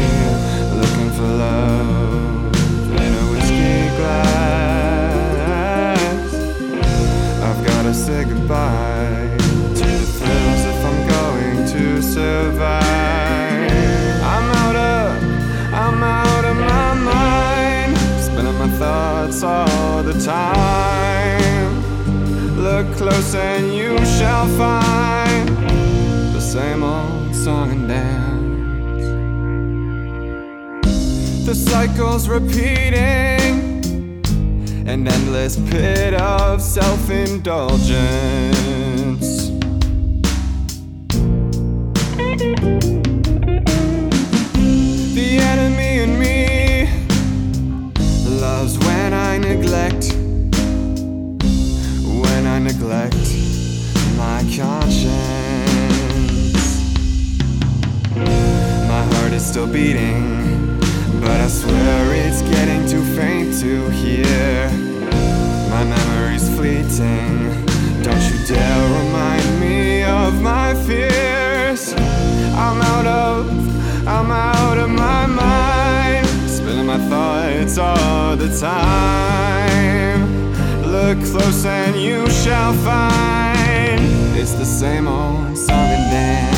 looking 0.80 1.10
for 1.16 1.30
love 1.46 2.54
in 2.92 3.14
a 3.22 3.24
whiskey 3.30 3.88
glass. 3.96 5.14
I've 7.42 7.62
gotta 7.66 7.94
say 7.94 8.24
goodbye 8.24 9.30
to 9.80 9.88
the 10.02 10.08
thrills 10.18 10.62
if 10.72 10.84
I'm 10.90 11.00
going 11.16 11.60
to 11.74 12.02
survive. 12.02 12.82
I'm 14.34 14.46
out 14.62 14.76
of, 14.76 15.08
I'm 15.72 16.02
out 16.02 16.44
of 16.44 16.56
my 16.56 16.94
mind, 17.12 17.96
spinning 18.20 18.58
my 18.58 18.68
thoughts 18.78 19.42
all 19.42 20.02
the 20.02 20.16
time. 20.20 21.19
Look 22.60 22.94
close 22.98 23.34
and 23.34 23.72
you 23.74 23.96
shall 24.04 24.46
find 24.58 25.48
the 26.34 26.40
same 26.40 26.82
old 26.82 27.34
song 27.34 27.70
and 27.70 27.88
dance. 27.88 29.06
The 31.46 31.54
cycle's 31.54 32.28
repeating, 32.28 34.20
an 34.86 35.08
endless 35.08 35.56
pit 35.70 36.12
of 36.12 36.60
self 36.60 37.08
indulgence. 37.08 37.88
The 45.14 45.38
enemy 45.40 46.00
in 46.00 46.18
me 46.18 46.90
loves 48.38 48.76
when 48.80 49.14
I 49.14 49.38
neglect, 49.38 50.19
conscience. 54.56 55.12
My 58.88 59.02
heart 59.12 59.32
is 59.32 59.46
still 59.46 59.66
beating, 59.66 60.78
but 61.20 61.40
I 61.40 61.48
swear 61.48 62.14
it's 62.14 62.42
getting 62.42 62.86
too 62.88 63.04
faint 63.14 63.58
to 63.60 63.88
hear 63.90 64.68
My 65.70 65.84
memory's 65.84 66.48
fleeting. 66.56 67.64
Don't 68.02 68.22
you 68.30 68.46
dare 68.46 69.02
remind 69.02 69.60
me 69.60 70.02
of 70.02 70.42
my 70.42 70.74
fears. 70.86 71.94
I'm 72.54 72.82
out 72.82 73.06
of, 73.06 73.48
I'm 74.08 74.30
out 74.30 74.78
of 74.78 74.90
my 74.90 75.26
mind. 75.26 76.26
Spilling 76.50 76.86
my 76.86 76.98
thoughts 77.08 77.78
all 77.78 78.36
the 78.36 78.50
time. 78.58 80.52
Look 80.82 81.18
close 81.30 81.64
and 81.64 81.94
you 81.96 82.28
shall 82.30 82.72
find 82.84 83.59
it's 84.40 84.54
the 84.54 84.64
same 84.64 85.06
old 85.06 85.54
song 85.54 85.90
and 85.90 86.10
dance. 86.10 86.49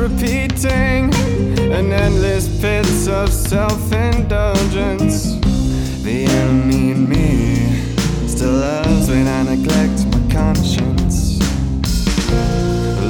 Repeating, 0.00 1.12
an 1.72 1.92
endless 1.92 2.48
pits 2.60 3.06
of 3.06 3.30
self 3.30 3.92
indulgence. 3.92 5.36
The 6.02 6.24
enemy 6.24 6.92
in 6.92 7.06
me 7.06 8.26
still 8.26 8.52
loves 8.52 9.10
when 9.10 9.26
I 9.28 9.42
neglect 9.42 10.06
my 10.06 10.32
conscience 10.32 11.38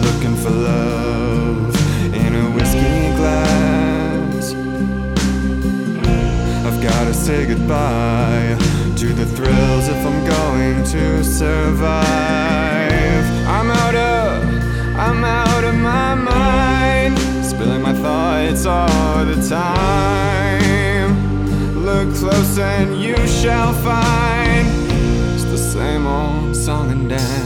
looking 0.05 0.34
for 0.43 0.51
love 0.51 1.74
in 2.12 2.34
a 2.34 2.51
whiskey 2.57 3.14
glass. 3.18 4.55
I've 6.66 6.82
gotta 6.82 7.14
say 7.14 7.47
goodbye 7.47 8.57
to 8.97 9.07
the 9.14 9.26
thrills 9.26 9.88
if 9.88 10.05
I'm 10.05 10.26
going 10.26 10.84
to 10.86 11.22
survive. 11.22 12.51
I'm 13.47 13.70
thoughts 18.03 18.66
all 18.66 19.24
the 19.24 19.36
time. 19.48 21.11
Look 21.84 22.14
close 22.16 22.59
and 22.59 23.01
you 23.01 23.16
shall 23.26 23.72
find 23.74 24.66
it's 25.34 25.44
the 25.44 25.59
same 25.59 26.07
old 26.07 26.57
song 26.57 26.90
and 26.90 27.09
dance 27.09 27.39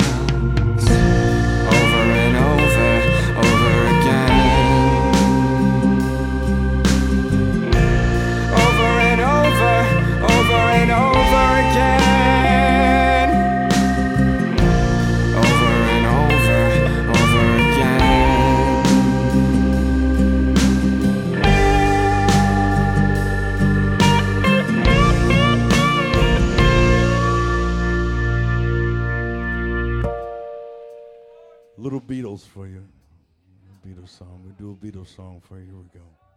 Beatles 32.15 32.47
for 32.47 32.69
you. 32.69 32.81
Beatles 33.85 34.11
song. 34.11 34.41
We 34.47 34.53
do 34.53 34.71
a 34.71 34.75
Beatles 34.87 35.17
song 35.17 35.43
for 35.43 35.59
you. 35.59 35.65
Here 35.65 35.75
we 35.75 35.99
go. 35.99 36.34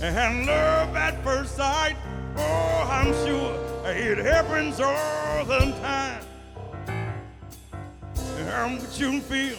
And 0.00 0.46
love 0.46 0.94
at 0.94 1.22
first 1.24 1.56
sight. 1.56 1.96
Oh, 2.36 2.88
I'm 2.88 3.12
sure 3.26 3.54
it 3.86 4.18
happens 4.18 4.80
all 4.80 5.44
the 5.44 5.58
time. 5.80 6.22
How 8.46 8.68
would 8.70 8.98
you 8.98 9.20
feel 9.20 9.58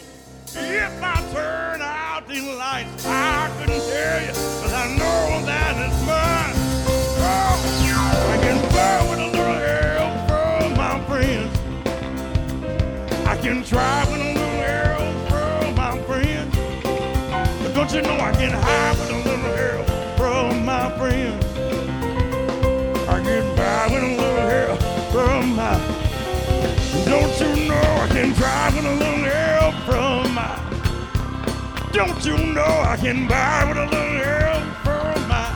if 0.56 1.02
I 1.02 1.22
turn 1.32 1.82
out 1.82 2.26
the 2.26 2.40
lights? 2.56 3.06
I 3.06 3.50
couldn't 3.58 3.80
tell 3.80 4.22
you, 4.22 4.32
but 4.62 4.72
I 4.72 4.96
know 4.96 5.46
that 5.46 5.76
it's 5.86 6.00
mine. 6.06 6.54
Oh, 7.22 7.56
I 8.32 8.36
can 8.40 8.58
fly 8.70 9.10
with 9.10 9.20
a 9.20 9.26
little 9.36 9.58
help 9.68 10.14
from 10.28 10.70
my 10.76 10.94
friends. 11.06 11.52
I 13.26 13.36
can 13.36 13.62
try 13.62 14.04
with 14.10 14.20
a 14.20 14.32
little 14.32 14.60
help 14.64 15.14
from 15.28 15.74
my 15.76 15.98
friends. 16.04 16.56
But 17.62 17.74
don't 17.74 17.92
you 17.92 18.02
know 18.02 18.18
I 18.18 18.32
can 18.32 18.50
hide 18.50 19.09
from 21.00 21.10
friends? 21.10 21.44
I 23.08 23.20
can 23.22 23.56
buy 23.56 23.88
with 23.92 24.02
a 24.02 24.06
little 24.06 24.48
help 24.48 24.80
from 25.12 25.56
my 25.56 26.00
don't 27.04 27.40
you 27.40 27.68
know 27.68 27.74
I 27.74 28.08
can 28.08 28.32
drive 28.34 28.74
with 28.76 28.84
a 28.84 28.94
little 28.94 29.24
help 29.24 29.74
from 29.84 30.34
my 30.34 30.56
Don't 31.92 32.24
you 32.24 32.36
know 32.36 32.62
I 32.62 32.96
can 33.00 33.26
buy 33.26 33.64
with 33.68 33.78
a 33.78 33.86
little 33.86 34.18
help 34.22 34.62
from 34.84 35.28
my 35.28 35.46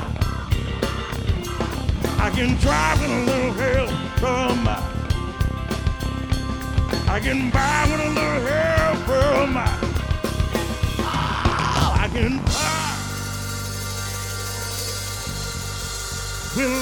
I 2.18 2.30
can 2.30 2.56
drive 2.56 3.00
with 3.00 3.10
a 3.10 3.20
little 3.24 3.52
help 3.52 3.90
from 4.18 4.64
my 4.64 4.78
I 7.08 7.20
can 7.20 7.50
buy 7.50 7.86
with 7.90 8.00
a 8.00 8.08
little 8.10 8.40
help 8.46 8.98
from 9.06 9.52
my 9.52 9.73
Thank 16.64 16.72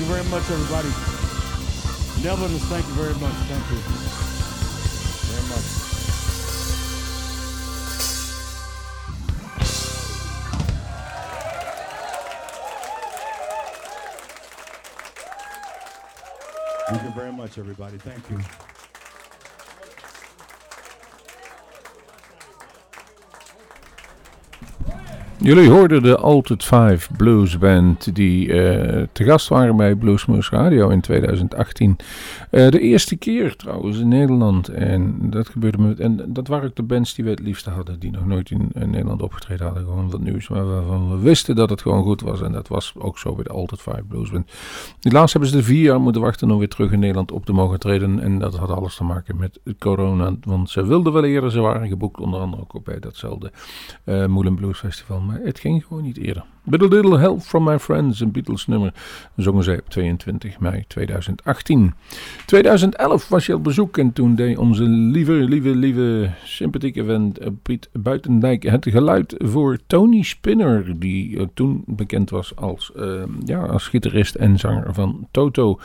you 0.00 0.06
very 0.06 0.24
much, 0.24 0.50
everybody. 0.50 0.88
Nevertheless, 2.22 2.62
thank 2.68 2.86
you 2.86 2.92
very 2.92 3.14
much. 3.14 3.32
Thank 3.48 3.70
you 3.70 3.99
Thank 16.90 17.04
you 17.04 17.10
very 17.12 17.32
much, 17.32 17.56
everybody. 17.56 17.98
Thank 17.98 18.28
you. 18.30 18.40
Jullie 25.36 25.70
hoorden 25.70 26.02
de 26.02 26.16
Altered 26.16 26.64
Five 26.64 27.08
Blues 27.16 27.58
Band 27.58 28.14
die 28.14 28.52
eh, 28.52 29.06
te 29.12 29.24
gast 29.24 29.48
waren 29.48 29.76
bij 29.76 29.94
Bluesmoose 29.94 30.56
Radio 30.56 30.88
in 30.88 31.00
2018. 31.00 31.96
Eh, 32.50 32.68
de 32.68 32.80
eerste 32.80 33.16
keer 33.16 33.56
trouwens 33.56 33.98
in 33.98 34.08
Nederland. 34.08 34.68
En 34.68 35.30
dat 35.30 35.48
gebeurde 35.48 35.78
met, 35.78 36.00
en 36.00 36.32
dat 36.32 36.48
waren 36.48 36.68
ook 36.68 36.76
de 36.76 36.82
bands 36.82 37.14
die 37.14 37.24
we 37.24 37.30
het 37.30 37.40
liefste 37.40 37.70
hadden, 37.70 37.98
die 37.98 38.10
nog 38.10 38.26
nooit 38.26 38.50
in, 38.50 38.70
Nederland 38.74 39.22
opgetreden 39.22 39.66
hadden. 39.66 39.84
Gewoon 39.84 40.10
wat 40.10 40.20
nieuws, 40.20 40.48
maar 40.48 40.66
waarvan 40.66 41.10
we 41.10 41.18
wisten 41.18 41.54
dat 41.54 41.70
het 41.70 41.82
gewoon 41.82 42.02
goed 42.02 42.20
was. 42.20 42.42
En 42.42 42.52
dat 42.52 42.68
was 42.68 42.94
ook 42.98 43.18
zo 43.18 43.34
bij 43.34 43.44
de 43.44 43.50
Altered 43.50 43.80
Five 43.80 44.04
Blues 44.08 44.30
Band. 44.30 44.50
Helaas 45.00 45.32
hebben 45.32 45.50
ze 45.50 45.56
er 45.56 45.64
vier 45.64 45.82
jaar 45.82 46.00
moeten 46.00 46.22
wachten 46.22 46.50
om 46.50 46.58
weer 46.58 46.68
terug 46.68 46.92
in 46.92 46.98
Nederland 46.98 47.32
op 47.32 47.44
te 47.44 47.52
mogen 47.52 47.78
treden. 47.78 48.20
En 48.20 48.38
dat 48.38 48.56
had 48.56 48.70
alles 48.70 48.96
te 48.96 49.04
maken 49.04 49.36
met 49.36 49.60
corona. 49.78 50.34
Want 50.40 50.70
ze 50.70 50.86
wilden 50.86 51.12
wel 51.12 51.24
eerder, 51.24 51.50
ze 51.50 51.60
waren 51.60 51.88
geboekt 51.88 52.20
onder 52.20 52.40
andere 52.40 52.62
ook 52.62 52.84
bij 52.84 52.98
datzelfde 52.98 53.52
uh, 54.04 54.26
Moulin 54.26 54.54
Blues 54.54 54.78
Festival. 54.78 55.20
Maar 55.20 55.40
het 55.44 55.58
ging 55.58 55.84
gewoon 55.84 56.02
niet 56.02 56.18
eerder. 56.18 56.44
With 56.64 56.82
a 56.82 56.86
Little 56.86 57.18
Help 57.18 57.42
from 57.42 57.64
My 57.64 57.78
Friends, 57.78 58.20
een 58.20 58.32
Beatles 58.32 58.66
nummer, 58.66 58.92
zongen 59.36 59.64
zij 59.64 59.78
op 59.78 59.88
22 59.88 60.58
mei 60.58 60.84
2018. 60.86 61.94
2011 62.46 63.28
was 63.28 63.46
je 63.46 63.54
op 63.54 63.64
bezoek 63.64 63.98
en 63.98 64.12
toen 64.12 64.34
deed 64.34 64.58
onze 64.58 64.82
lieve, 64.82 65.32
lieve, 65.32 65.68
lieve, 65.68 66.30
sympathieke 66.44 67.04
vent 67.04 67.38
Piet 67.62 67.88
Buitendijk 67.92 68.62
het 68.62 68.86
geluid 68.88 69.34
voor 69.38 69.78
Tony 69.86 70.22
Spinner, 70.22 70.98
die 70.98 71.30
uh, 71.30 71.42
toen 71.54 71.84
bekend 71.86 72.30
was 72.30 72.56
als, 72.56 72.92
uh, 72.96 73.22
ja, 73.44 73.58
als 73.58 73.88
gitarist 73.88 74.34
en 74.34 74.58
zanger 74.58 74.94
van 74.94 75.28
Toto. 75.30 75.78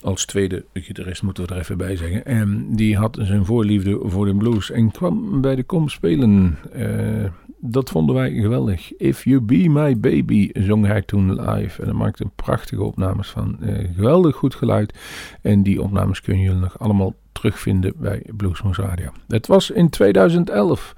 Als 0.00 0.24
tweede 0.24 0.64
gitarist 0.72 1.22
moeten 1.22 1.46
we 1.46 1.54
er 1.54 1.60
even 1.60 1.76
bij 1.76 1.96
zeggen. 1.96 2.24
En 2.24 2.66
die 2.70 2.96
had 2.96 3.18
zijn 3.20 3.44
voorliefde 3.44 4.00
voor 4.02 4.26
de 4.26 4.34
blues 4.34 4.70
en 4.70 4.90
kwam 4.90 5.40
bij 5.40 5.54
de 5.54 5.62
kom 5.62 5.88
spelen. 5.88 6.58
Uh, 6.76 7.24
dat 7.64 7.90
vonden 7.90 8.14
wij 8.14 8.30
geweldig. 8.30 8.96
If 8.96 9.24
You 9.24 9.40
Be 9.40 9.68
My 9.68 10.00
Baby 10.00 10.50
zong 10.52 10.86
hij 10.86 11.02
toen 11.02 11.40
live. 11.40 11.80
En 11.80 11.88
hij 11.88 11.96
maakte 11.96 12.30
prachtige 12.34 12.82
opnames 12.82 13.28
van. 13.28 13.56
Uh, 13.60 13.94
geweldig 13.94 14.36
goed 14.36 14.54
geluid. 14.54 14.98
En 15.40 15.62
die 15.62 15.82
opnames 15.82 16.20
kunnen 16.20 16.42
jullie 16.42 16.60
nog 16.60 16.78
allemaal 16.78 17.14
terugvinden 17.32 17.92
bij 17.96 18.26
Bluesmoose 18.36 18.82
Radio. 18.82 19.10
Het 19.28 19.46
was 19.46 19.70
in 19.70 19.88
2011. 19.88 20.94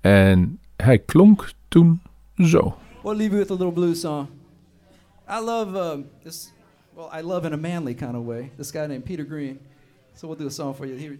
En 0.00 0.60
hij 0.76 0.98
klonk 0.98 1.50
toen 1.68 2.00
zo. 2.36 2.76
We'll 3.02 3.16
leave 3.16 3.30
you 3.30 3.38
with 3.38 3.50
a 3.50 3.54
little 3.54 3.72
blues 3.72 4.00
song. 4.00 4.26
I 5.30 5.44
love 5.44 5.76
uh, 5.76 6.04
this. 6.24 6.52
Well, 6.94 7.20
I 7.20 7.22
love 7.22 7.46
in 7.46 7.52
a 7.52 7.56
manly 7.56 7.94
kind 7.94 8.14
of 8.14 8.24
way. 8.24 8.50
This 8.56 8.70
guy 8.70 8.86
named 8.86 9.04
Peter 9.04 9.26
Green. 9.28 9.58
So 10.14 10.26
we'll 10.26 10.38
do 10.38 10.46
a 10.46 10.50
song 10.50 10.74
for 10.74 10.86
you. 10.86 10.98
Here. 10.98 11.18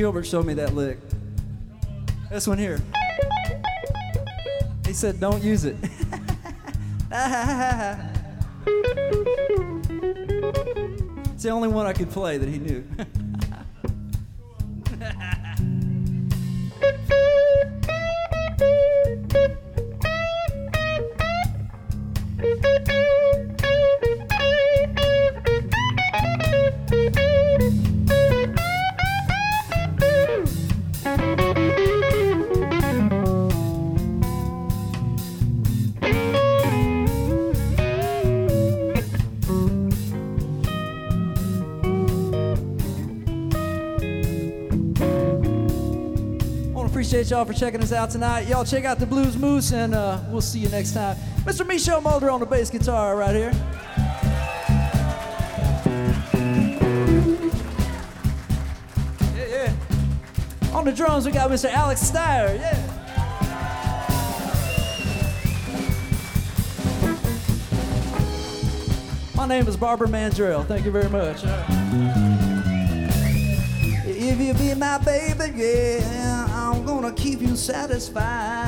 Gilbert 0.00 0.24
showed 0.24 0.46
me 0.46 0.54
that 0.54 0.74
lick. 0.74 0.98
This 2.30 2.46
one 2.46 2.56
here. 2.56 2.80
He 4.86 4.94
said, 4.94 5.20
don't 5.20 5.42
use 5.42 5.66
it. 5.66 5.76
it's 5.82 5.92
the 11.42 11.50
only 11.50 11.68
one 11.68 11.84
I 11.84 11.92
could 11.92 12.10
play 12.10 12.38
that 12.38 12.48
he 12.48 12.56
knew. 12.56 12.82
y'all 47.30 47.44
for 47.44 47.52
checking 47.52 47.80
us 47.80 47.92
out 47.92 48.10
tonight. 48.10 48.48
Y'all 48.48 48.64
check 48.64 48.84
out 48.84 48.98
the 48.98 49.06
Blues 49.06 49.36
Moose, 49.36 49.72
and 49.72 49.94
uh, 49.94 50.18
we'll 50.30 50.40
see 50.40 50.58
you 50.58 50.68
next 50.68 50.92
time. 50.92 51.16
Mr. 51.44 51.66
Michelle 51.66 52.00
Mulder 52.00 52.28
on 52.30 52.40
the 52.40 52.46
bass 52.46 52.70
guitar 52.70 53.16
right 53.16 53.34
here. 53.34 53.52
Yeah, 59.36 59.46
yeah. 59.48 59.72
On 60.72 60.84
the 60.84 60.92
drums, 60.92 61.24
we 61.24 61.32
got 61.32 61.50
Mr. 61.50 61.70
Alex 61.70 62.10
Steyer. 62.10 62.58
Yeah. 62.58 63.00
My 69.36 69.46
name 69.46 69.68
is 69.68 69.76
Barbara 69.76 70.08
Mandrell. 70.08 70.66
Thank 70.66 70.84
you 70.84 70.90
very 70.90 71.08
much. 71.08 71.42
If 74.04 74.38
you 74.38 74.54
be 74.54 74.74
my 74.74 74.98
baby, 74.98 75.52
yeah, 75.56 76.29
keep 77.30 77.42
you 77.42 77.54
satisfied, 77.54 78.59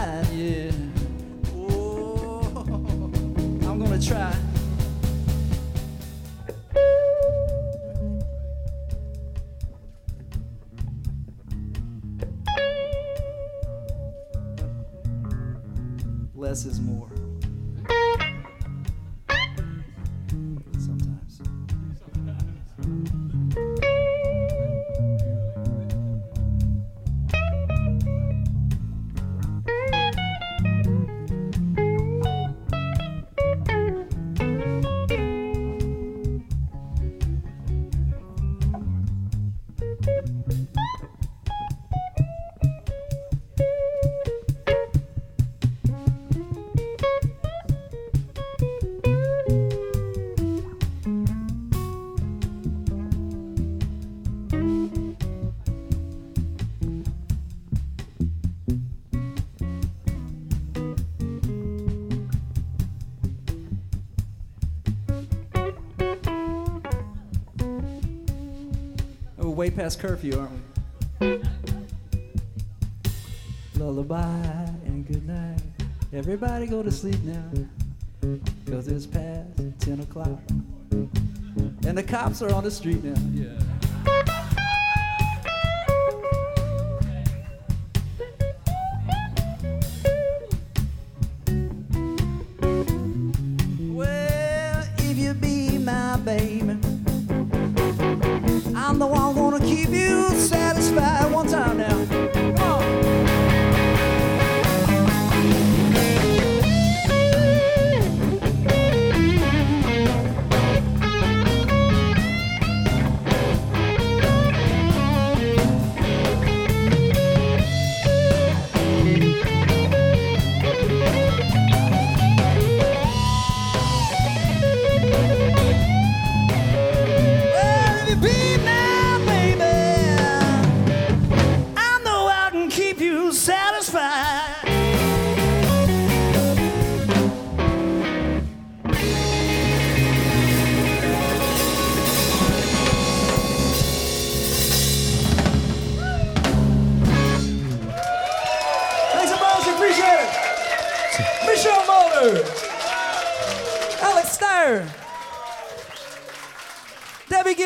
past 69.72 70.00
curfew, 70.00 70.38
aren't 70.38 70.52
we? 71.20 71.42
Lullaby 73.78 74.22
and 74.84 75.06
good 75.06 75.26
night. 75.26 75.60
Everybody 76.12 76.66
go 76.66 76.82
to 76.82 76.90
sleep 76.90 77.18
now. 77.24 77.42
Cause 78.66 78.88
it's 78.88 79.06
past 79.06 79.48
10 79.80 80.00
o'clock. 80.00 80.40
And 81.86 81.98
the 81.98 82.02
cops 82.02 82.42
are 82.42 82.52
on 82.52 82.64
the 82.64 82.70
street 82.70 83.02
now. 83.02 83.20
Yeah. 83.32 83.71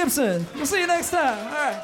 Gibson. 0.00 0.46
We'll 0.54 0.66
see 0.66 0.80
you 0.80 0.86
next 0.86 1.10
time. 1.10 1.38
All 1.46 1.54
right. 1.54 1.82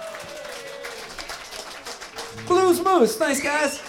Blues 2.46 2.80
Moose. 2.82 3.16
Thanks, 3.16 3.40
guys. 3.40 3.80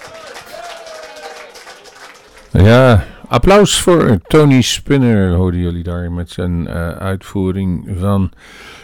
Ja, 2.51 3.03
Applaus 3.27 3.81
voor 3.81 4.19
Tony 4.27 4.61
Spinner, 4.61 5.33
hoorden 5.33 5.59
jullie 5.59 5.83
daar 5.83 6.11
met 6.11 6.29
zijn 6.29 6.67
uh, 6.67 6.89
uitvoering 6.89 7.95
van 7.99 8.31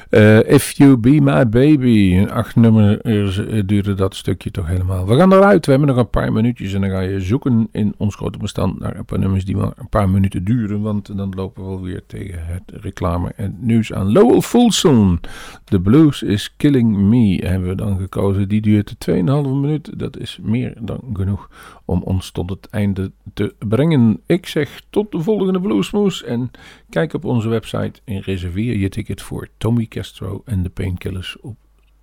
uh, 0.10 0.39
If 0.49 0.72
You 0.78 0.97
Be 0.97 1.22
My 1.22 1.49
Baby. 1.49 2.26
Acht 2.30 2.55
nummers 2.55 3.38
uh, 3.38 3.62
duurde 3.66 3.93
dat 3.93 4.16
stukje 4.16 4.51
toch 4.51 4.68
helemaal. 4.68 5.07
We 5.07 5.16
gaan 5.16 5.34
eruit, 5.34 5.66
we 5.66 5.72
hebben 5.72 5.89
nog 5.89 5.97
een 5.97 6.10
paar 6.10 6.32
minuutjes 6.32 6.74
en 6.74 6.82
dan 6.82 6.89
ga 6.89 6.99
je 6.99 7.22
zoeken 7.22 7.68
in 7.72 7.93
ons 7.97 8.16
grote 8.16 8.38
bestand 8.38 8.80
naar 8.80 8.95
een 8.97 9.05
paar 9.05 9.20
nummers 9.20 9.45
die 9.45 9.57
maar 9.57 9.72
een 9.76 9.89
paar 9.89 10.10
minuten 10.10 10.43
duren, 10.43 10.82
want 10.82 11.18
dan 11.18 11.34
lopen 11.36 11.64
we 11.64 11.70
alweer 11.70 12.01
tegen 12.07 12.45
het 12.45 12.64
reclame 12.66 13.32
en 13.36 13.57
nieuws 13.60 13.93
aan. 13.93 14.12
Lowell 14.12 14.41
Fulson, 14.41 15.20
The 15.64 15.80
Blues 15.80 16.24
is 16.24 16.55
Killing 16.57 16.97
Me, 16.97 17.45
hebben 17.45 17.70
we 17.70 17.76
dan 17.76 17.97
gekozen. 17.97 18.47
Die 18.47 18.62
duurt 18.62 18.95
2,5 19.10 19.16
minuut, 19.16 19.99
dat 19.99 20.18
is 20.18 20.39
meer 20.41 20.74
dan 20.82 21.01
genoeg 21.14 21.49
om 21.86 22.01
ons 22.03 22.32
tot 22.32 22.49
het 22.49 22.68
einde 22.70 23.12
te 23.34 23.55
brengen. 23.68 24.20
Ik 24.26 24.45
zeg 24.45 24.82
tot 24.89 25.12
de 25.12 25.22
volgende 25.22 25.60
Bluesmoes 25.60 26.24
en 26.24 26.51
kijk 26.89 27.13
op 27.13 27.25
onze 27.25 27.49
website 27.49 28.01
en 28.05 28.21
reserveer 28.21 28.77
je 28.77 28.89
ticket 28.89 29.21
voor 29.21 29.47
Tommy 29.57 29.85
Castro 29.85 30.41
en 30.45 30.63
de 30.63 30.69
Painkillers 30.69 31.39
op 31.39 31.55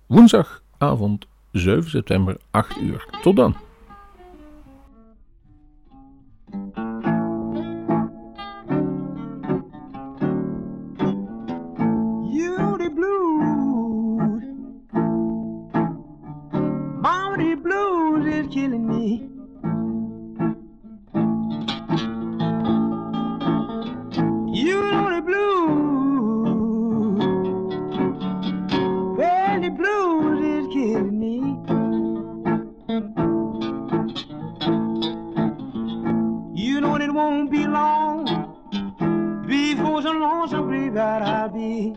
woensdagavond 0.05 1.27
7 1.51 1.89
september 1.89 2.37
8 2.51 2.77
uur. 2.81 3.07
Tot 3.21 3.35
dan. 3.35 3.66
I'll 40.99 41.49
be. 41.49 41.95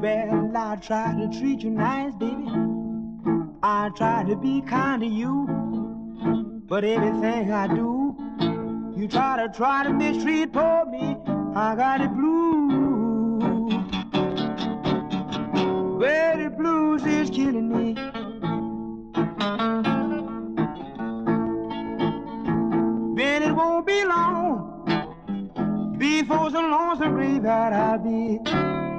Well, 0.00 0.56
I 0.56 0.76
try 0.80 1.14
to 1.14 1.38
treat 1.38 1.62
you 1.62 1.70
nice, 1.70 2.14
baby. 2.14 2.48
I 3.62 3.90
try 3.96 4.24
to 4.24 4.36
be 4.36 4.62
kind 4.62 5.02
to 5.02 5.06
you. 5.06 5.46
But 6.66 6.84
everything 6.84 7.52
I 7.52 7.66
do, 7.66 8.16
you 8.96 9.08
try 9.08 9.44
to 9.44 9.52
try 9.54 9.84
to 9.84 9.92
mistreat 9.92 10.52
poor 10.52 10.86
me. 10.86 11.16
I 11.54 11.74
got 11.74 12.00
the 12.00 12.08
blues. 12.08 12.29
Garabi. 27.40 28.38
de 28.44 28.89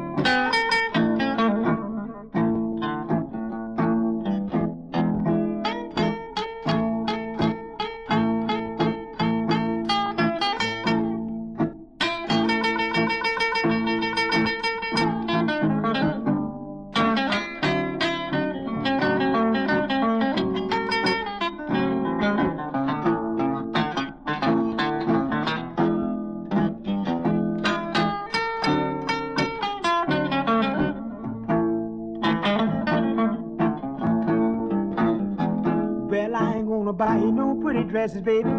dresses, 37.92 38.22
baby. 38.22 38.50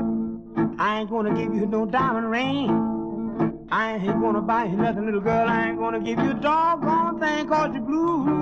I 0.78 1.00
ain't 1.00 1.10
gonna 1.10 1.34
give 1.34 1.54
you 1.54 1.66
no 1.66 1.86
diamond 1.86 2.30
ring. 2.30 3.66
I 3.70 3.94
ain't 3.94 4.20
gonna 4.20 4.42
buy 4.42 4.66
you 4.66 4.76
nothing, 4.76 5.06
little 5.06 5.22
girl. 5.22 5.48
I 5.48 5.68
ain't 5.68 5.78
gonna 5.78 6.00
give 6.00 6.18
you 6.18 6.32
a 6.32 6.34
doggone 6.34 7.18
thing 7.18 7.48
called 7.48 7.74
the 7.74 7.80
blues. 7.80 8.41